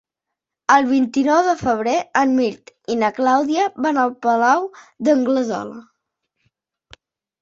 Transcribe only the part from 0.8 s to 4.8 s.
vint-i-nou de febrer en Mirt i na Clàudia van al Palau